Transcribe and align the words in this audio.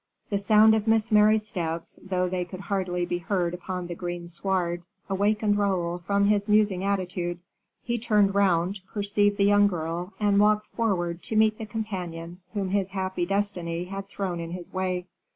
The 0.31 0.39
sound 0.39 0.73
of 0.73 0.87
Miss 0.87 1.11
Mary's 1.11 1.47
steps, 1.47 1.99
though 2.03 2.27
they 2.27 2.43
could 2.43 2.61
hardly 2.61 3.05
be 3.05 3.19
heard 3.19 3.53
upon 3.53 3.85
the 3.85 3.93
green 3.93 4.27
sward, 4.27 4.81
awakened 5.07 5.59
Raoul 5.59 5.99
from 5.99 6.25
his 6.25 6.49
musing 6.49 6.83
attitude; 6.83 7.37
he 7.83 7.99
turned 7.99 8.33
round, 8.33 8.79
perceived 8.91 9.37
the 9.37 9.45
young 9.45 9.67
girl, 9.67 10.13
and 10.19 10.39
walked 10.39 10.65
forward 10.65 11.21
to 11.21 11.35
meet 11.35 11.59
the 11.59 11.67
companion 11.67 12.39
whom 12.55 12.69
his 12.71 12.89
happy 12.89 13.27
destiny 13.27 13.83
had 13.83 14.07
thrown 14.07 14.39
in 14.39 14.49
his 14.49 14.73
way. 14.73 15.05